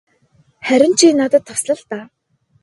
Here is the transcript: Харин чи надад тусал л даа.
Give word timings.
Харин 0.67 0.93
чи 0.99 1.07
надад 1.19 1.43
тусал 1.47 1.77
л 1.79 1.83
даа. 1.89 2.05